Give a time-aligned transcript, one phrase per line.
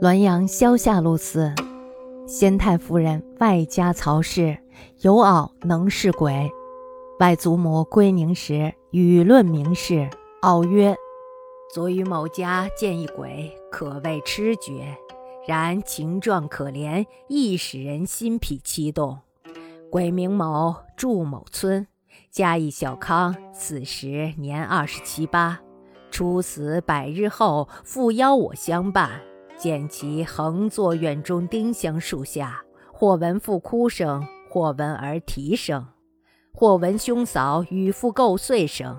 [0.00, 1.52] 滦阳萧下路寺，
[2.24, 4.56] 先太夫人外家曹氏，
[5.00, 6.48] 有媪能事鬼。
[7.18, 10.08] 外祖母归宁时，语论明事，
[10.40, 10.94] 媪曰
[11.74, 14.96] ：“昨于某家见一鬼，可谓痴绝，
[15.48, 19.18] 然情状可怜，亦使人心脾激动。
[19.90, 21.88] 鬼名某，住某村，
[22.30, 25.58] 家亦小康，死时年二十七八。
[26.12, 29.22] 初死百日后，复邀我相伴。”
[29.58, 32.62] 见其横坐院中丁香树下，
[32.92, 35.84] 或闻妇哭声，或闻儿啼声，
[36.54, 38.96] 或闻兄嫂与父构碎声。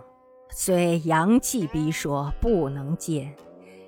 [0.52, 3.34] 虽阳气逼说，不能见，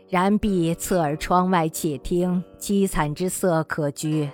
[0.07, 4.29] 然必侧耳窗外窃听，凄惨之色可居。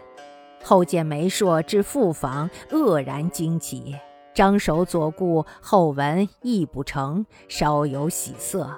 [0.64, 3.95] 后见梅硕至父房，愕然惊起，
[4.36, 8.70] 张手左顾，后闻亦不成，稍有喜色。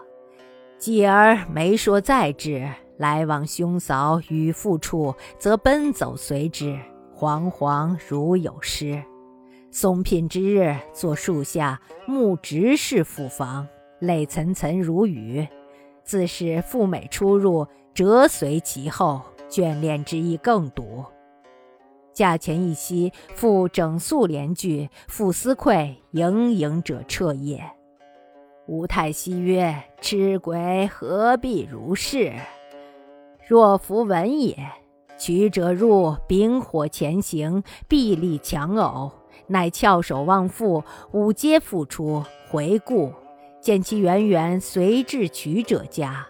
[0.78, 2.70] 继而媒妁再至。
[3.00, 6.78] 来往兄嫂与父处，则奔走随之，
[7.16, 9.02] 惶惶如有失。
[9.72, 13.66] 松聘之日，坐树下，目直视父房，
[14.00, 15.48] 泪涔涔如雨。
[16.04, 21.06] 自是父美出入，折随其后，眷恋之意更笃。
[22.12, 27.64] 驾前一夕，父整肃连句，父思愧，盈盈者彻夜。
[28.68, 32.34] 吴太息曰：“痴鬼何必如是？”
[33.50, 34.56] 若弗闻也，
[35.18, 39.12] 取者入，丙火前行，臂力强偶，
[39.48, 40.84] 乃翘首望父，
[41.14, 43.12] 五阶复出，回顾
[43.60, 46.28] 见其远远随至取者家，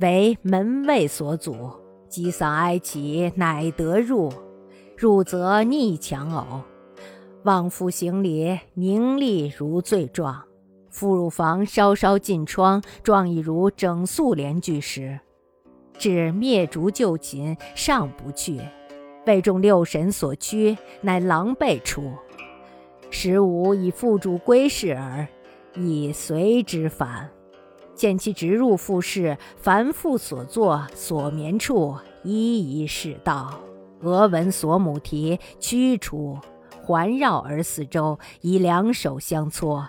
[0.00, 1.70] 为门卫所阻，
[2.08, 4.32] 击丧哀其，乃得入。
[4.96, 6.62] 入则逆强偶，
[7.44, 10.42] 望父行礼，凝厉如罪状。
[10.90, 15.20] 复乳房，稍稍进窗，状亦如整肃帘具时。
[15.98, 18.60] 至灭烛就寝，尚不去，
[19.24, 22.12] 被众六神所驱，乃狼狈出。
[23.10, 25.26] 时吾以父主归室耳，
[25.74, 27.28] 以随之返。
[27.94, 33.58] 见其直入复室，凡父所坐所眠处，一一是道。
[34.02, 36.38] 俄闻所母啼，驱出，
[36.80, 39.88] 环绕而四周，以两手相搓，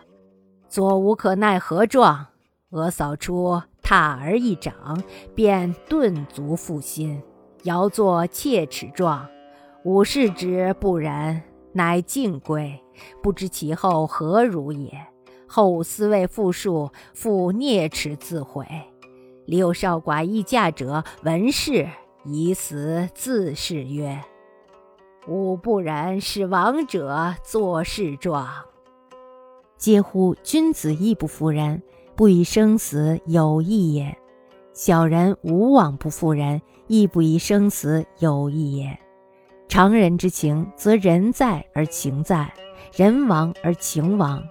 [0.67, 2.25] 左无可奈何状。
[2.71, 3.61] 俄扫出。
[3.89, 7.19] 踏而一掌，便顿足复心，
[7.63, 9.27] 摇作切齿状。
[9.83, 11.41] 吾视之不然，
[11.73, 12.79] 乃径归，
[13.23, 14.91] 不知其后何如也。
[15.47, 18.63] 后思谓复述，复啮齿自悔。
[19.47, 21.89] 六少寡议驾者，闻事
[22.25, 24.21] 疑死，自是曰
[25.27, 28.47] ：“吾不然，是亡者作事状。”
[29.79, 30.35] 嗟乎！
[30.43, 31.81] 君子亦不服人。
[32.19, 34.17] 不以生死有意也，
[34.73, 38.99] 小人无往不负人，亦不以生死有意也。
[39.69, 42.51] 常人之情，则人在而情在，
[42.93, 44.43] 人亡而情亡。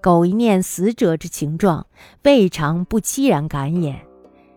[0.00, 1.84] 苟一念死者之情状，
[2.22, 4.00] 未尝不凄然感也。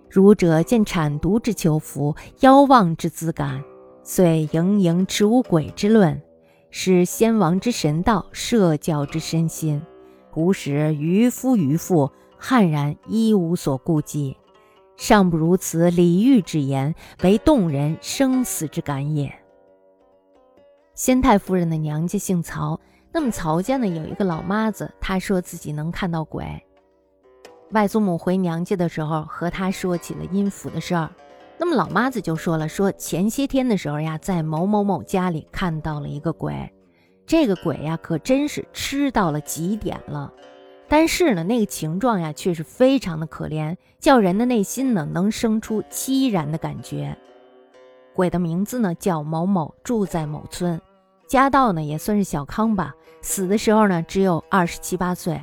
[0.08, 3.64] 儒者见产毒之求福，夭亡之滋感，
[4.04, 6.22] 遂盈盈持无鬼之论，
[6.70, 9.82] 使先王之神道，社教之身心，
[10.30, 12.12] 胡使渔夫渔妇。
[12.40, 14.38] 悍然一无所顾忌，
[14.96, 19.32] 尚不如此李煜之言，为动人生死之感也。
[20.96, 22.80] 先太夫人的娘家姓曹，
[23.12, 26.46] 那么曹家呢有一个老妈子，她说自己能看到鬼。
[27.72, 31.12] 外祖母回娘家的时候，和她说起了阴府的事儿，
[31.58, 36.74] 那么老妈子就说了，说前些天的时候呀，在某某某家里看到了一个鬼，
[37.26, 40.34] 这个鬼呀，可真是吃到了极点了。
[40.90, 47.16] 但是呢，那个情状呀，却是非常的可怜，叫人的内心呢能生出凄然的感觉。
[48.16, 50.82] 鬼的名字呢叫某某，住在某村，
[51.28, 52.94] 家道呢也算是小康吧。
[53.22, 55.40] 死的时候呢只有二十七八岁。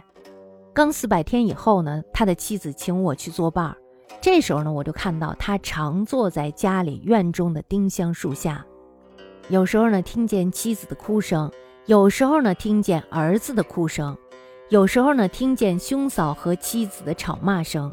[0.74, 3.76] 刚死百天以后呢，他的妻子请我去作伴儿。
[4.20, 8.66] 这时候呢，我就看到他常坐在家里院中的丁香树下，
[9.48, 11.50] 有时候呢听见妻子的哭声，
[11.86, 14.16] 有时候呢听见儿子的哭声。
[14.68, 17.92] 有时候呢，听见兄嫂和妻子的吵骂声，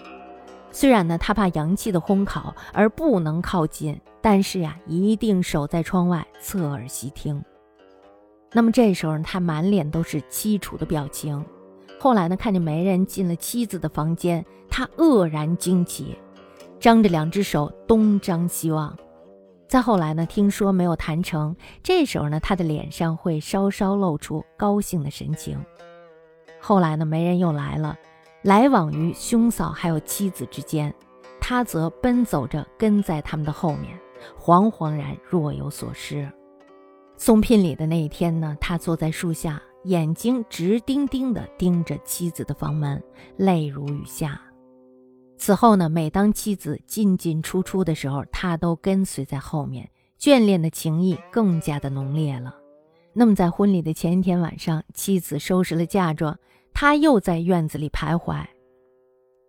[0.72, 7.44] 虽然呢他怕阳气的烘烤而不能靠近，但是呀，一定守在窗外侧耳细听。
[8.52, 11.46] 那么这时候呢，他满脸都是凄楚的表情。
[12.00, 16.18] 后来呢，看见媒人进了妻子的房间，他愕然惊奇，
[16.80, 18.98] 张着两只手东张西望。
[19.68, 25.64] 再后来呢，听说没有谈成，这时候呢，他的脸上会稍稍露出高兴的神情。
[26.66, 28.00] 后来呢，媒人又来了，
[28.42, 30.94] 来往于兄嫂还有妻子之间，
[31.42, 34.00] 他则奔走着跟在他们的后面，
[34.40, 36.26] 惶惶然若有所失。
[37.18, 43.04] 送聘礼的那一天呢，他坐在树下，眼睛直盯盯地盯着妻子的房门，
[43.36, 44.40] 泪如雨下。
[45.38, 52.56] 此后呢，每当妻子进进出出的时候，他都跟随在后面，眷恋的情谊更加的浓烈了。
[53.12, 56.36] 那么在婚礼的前一天晚上，妻子收拾了嫁妆，
[56.74, 58.44] 他又在院子里徘徊，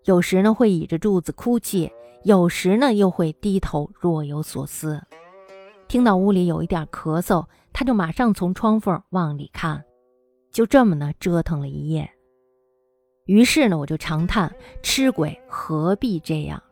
[0.05, 1.91] 有时呢会倚着柱子哭泣，
[2.23, 5.03] 有时呢又会低头若有所思。
[5.89, 9.85] 听到屋里有一点咳嗽，他就马上从窗缝往里看，
[10.53, 12.11] 就这么呢折腾了一夜。
[13.27, 16.63] 于是呢，我就长叹：吃鬼何必这样？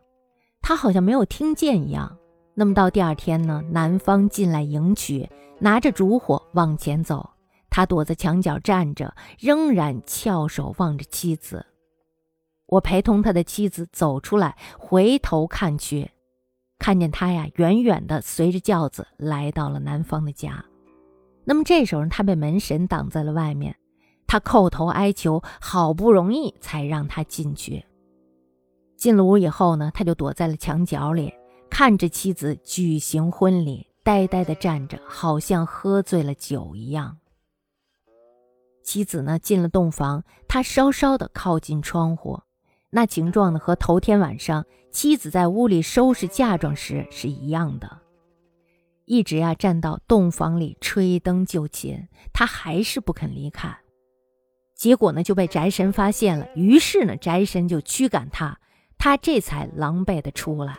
[0.61, 2.17] 他好像没有听见一样。
[2.53, 5.27] 那么到第二天呢，男方进来迎娶，
[5.57, 7.27] 拿着烛火往前走，
[7.75, 11.65] 他躲在墙角站着，仍然翘首望着妻子。
[12.67, 16.11] 我陪同他的妻子走出来，回头看去。
[16.77, 20.63] 看见他呀，远远的随着轿子来到了男方的家。
[21.45, 23.75] 那么这时候，他被门神挡在了外面。
[24.27, 27.83] 他叩头哀求，好不容易才让他进去。
[28.95, 31.33] 进了屋以后呢，他就躲在了墙角里，
[31.71, 37.17] 看着妻子举行婚礼，呆呆的站着，好像喝醉了酒一样。
[38.83, 42.39] 妻子呢，进了洞房，他稍稍的靠近窗户。
[42.89, 47.99] 那情状呢，和头天晚上妻子在屋里收拾嫁妆时是一样的，
[49.05, 53.75] 一直呀站到洞房里吹灯就寝，他还是不肯离开。
[54.75, 58.59] 结果呢就被宅神发现了，于是呢宅神就驱赶他，
[58.97, 60.77] 他这才狼狈的出来。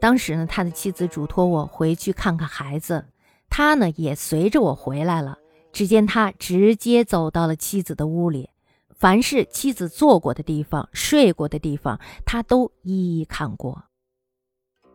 [0.00, 3.04] 当时呢他的妻子嘱托我回去看看孩子，
[3.50, 5.36] 他呢也随着我回来了。
[5.76, 8.48] 只见他直接走到了妻子的屋里。
[8.94, 13.84] 凡是妻子坐过的地方、睡过的地方，他都一一看过。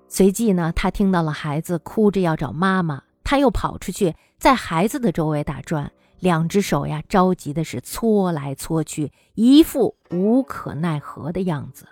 [0.07, 11.87] 随即呢，他听到了孩子哭着要找妈妈，他又跑出去，在孩子的周围打转，两只手呀着急的是搓来搓去，一副无可奈何的样子。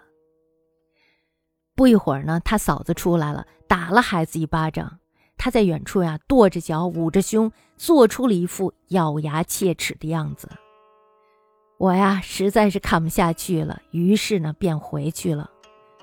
[1.75, 4.98] 不一会儿呢，他嫂子出来了，打了孩子一巴掌。
[5.39, 10.49] 他在远处呀跺着脚、捂着胸，做出了一副咬牙切齿的样子。
[11.77, 15.49] 我呀，实在是看不下去了，于是呢，便回去了。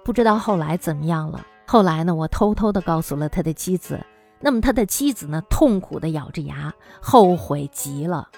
[0.03, 1.47] 不知道后来怎么样了。
[1.67, 4.01] 后来呢，我偷偷的告诉了他的妻子。
[4.41, 6.73] 那么他的妻子呢，痛苦的咬着牙，
[7.03, 8.29] 后悔极了。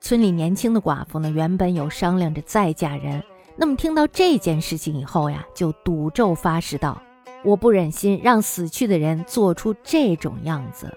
[0.00, 3.22] 村里年轻的寡妇呢，原本有商量着再嫁人。
[3.56, 7.00] 那么听到这件事情以后呀，就赌咒发誓道
[7.46, 10.92] ：“我不忍心让死去的人做出这种样子。”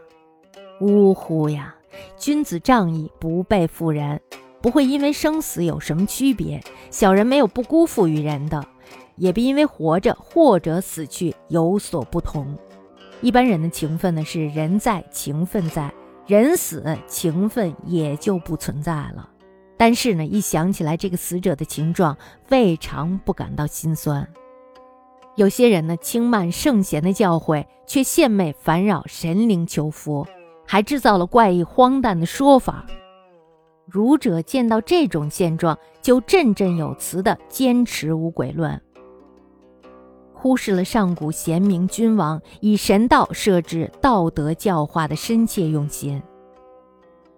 [0.82, 1.76] 呜呼呀，
[2.18, 4.20] 君子仗义，不背负人。
[4.62, 6.62] 不会因为生死有什么区别，
[6.92, 8.62] 小人没有不辜负于人的，
[9.16, 12.58] 也必因为活着或者死去有所不同。
[13.22, 15.94] 一般人的情分呢是人在情分在，
[16.28, 19.30] 人死情分也就不存在了。
[19.78, 22.18] 但是呢，一想起来这个死者的情状，
[22.50, 24.28] 未尝不感到心酸。
[25.40, 30.28] 有些人呢轻慢圣贤的教诲，却献媚烦扰神灵求福，
[30.68, 32.86] 还制造了怪异荒诞的说法。
[33.86, 38.82] 儒者见到这种现状，就振振有词地坚持无鬼论，
[40.34, 46.22] 忽视了上古贤明君王以神道设置道德教化的深切用心。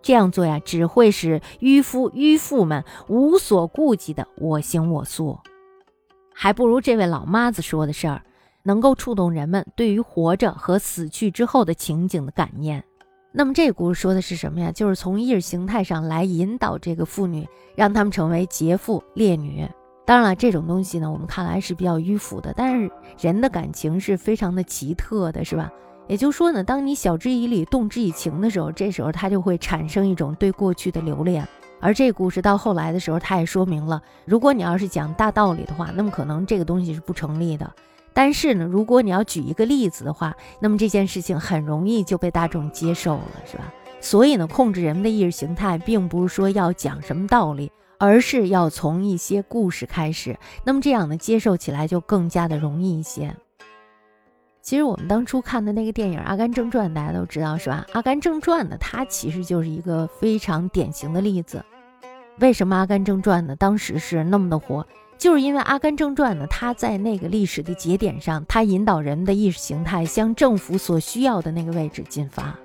[0.01, 5.37] 这样做呀，只会使迂夫迂妇们无所顾忌的我行我素，
[6.43, 8.23] 还不如这位老妈子说的事儿，
[8.63, 12.83] 能够触动人们对于活着和死去之后的情景的感念。
[13.31, 14.71] 那么这故事说的是什么呀？
[14.71, 19.69] 就是从意识形态上来引导这个妇女，让他们成为劫富烈女。
[20.03, 25.71] 当然了，这种东西呢，我们看来是比较迂腐的，但是人的感情是非常的奇特的，是吧？
[26.07, 31.47] 也就是说呢，当你晓之以理、动之以情的时候，这时候它就会产生一种对过去的留恋。
[31.81, 37.69] 而这个故事到后来的时候，它也说明了，如果你要是讲大道理的话，那么可能这个东西是不成立的。
[38.13, 43.73] 但是呢，如果你要举一个例子的话，那么这件事情很容易就被大众接受了，是吧？
[43.99, 50.37] 所以呢，控制人们的意识形态，并不是说要讲什么道理，而是要从一些故事开始。
[50.63, 53.35] 那么这样呢，接受起来就更加的容易一些。
[54.61, 57.85] 其实我们当初看的那个电影《阿甘正传》，大家都知道是吧？
[57.93, 61.63] 《阿甘正传》呢，它其实就是一个非常典型的例子。
[62.41, 63.55] 为什么《阿甘正传》呢？
[63.55, 64.83] 当时是那么的火？
[65.19, 72.55] 就是因为《阿甘正传》呢，它在那个历史的节点上，它引导人们的意识形态向政府所需要的那个位置进发，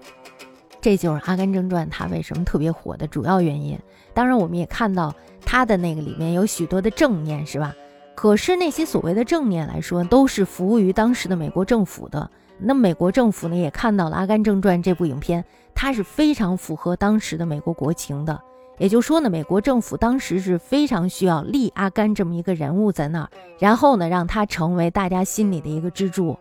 [0.80, 3.78] 这就是《阿甘正传》它为什么特别火的主要原因。
[4.14, 5.14] 当然，我们也看到
[5.44, 7.74] 它的那个里面有许多的正念，是吧？
[8.14, 12.30] 可是那些所谓的正念来说，都是服务于当时的美国政府的。
[12.58, 18.40] 那美国政府呢，也看到了《阿甘正传》这部影片，它是非常符合当时的美国国情的。
[18.78, 26.38] 也就说呢，美国政府当时是非常需要立阿甘这么一个人物在那儿，然后呢，让他成为大家心里的一个支柱。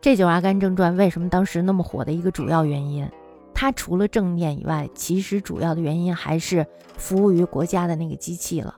[0.00, 3.08] 这就是《阿甘正传》为什么当时那么火的一个主要原因。
[3.52, 6.66] 它除了正面以外，其实主要的原因还是
[6.96, 8.74] 服务于国家的那个机器了。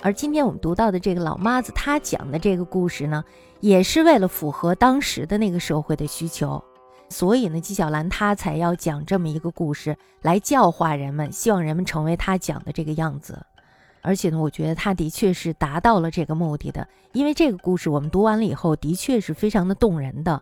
[0.00, 3.24] 而今天我们读到的这个老妈子，她讲的这个故事呢，
[3.60, 6.62] 也是为了符合当时的那个社会的需求。
[7.08, 13.44] 所以呢，纪晓岚他才要讲这么一个故事来教化人们，希望人们成为他讲的这个样子。
[14.00, 20.40] 而且呢，我觉得他的确是达到了这个目的的，因为这个故事我们读完了以后，的确是非常的动人的。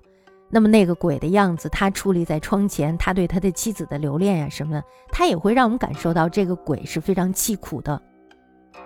[0.50, 8.00] 那么那个鬼的样子，他矗立在窗前，他对他的妻子的留恋呀什么的，他也会让我们感受到这个鬼是非常凄苦的。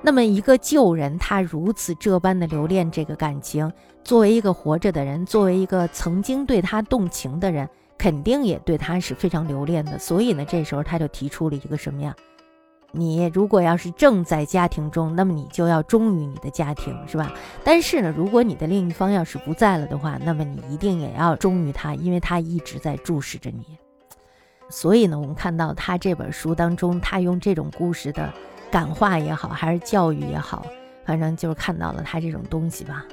[0.03, 3.71] 那么一个旧人，他如此这般的留恋这个感情，
[4.03, 7.69] 作为一个活着的人，作为一个曾经对他动情的人，
[7.99, 9.99] 肯定也对他是非常留恋的。
[9.99, 12.15] 所以呢，这时候他就提出了一个什么呀？
[12.93, 17.33] 你如果要是正在家庭中，那么你就要忠于你的家庭，是吧？
[17.63, 23.65] 但是呢，如果你的另一方要是不在了的话，那么你一定也要忠于他，因为他一直在注视着你。
[24.69, 28.33] 所以呢，我们看到他这本书当中，他用这种故事的
[28.71, 30.65] 感化也好，还是教育也好，
[31.05, 33.05] 反正就是看到了他这种东西吧。